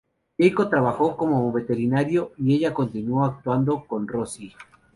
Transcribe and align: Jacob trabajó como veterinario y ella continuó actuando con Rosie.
Jacob 0.39 0.71
trabajó 0.71 1.15
como 1.15 1.51
veterinario 1.51 2.31
y 2.39 2.55
ella 2.55 2.73
continuó 2.73 3.23
actuando 3.23 3.85
con 3.85 4.07
Rosie. 4.07 4.55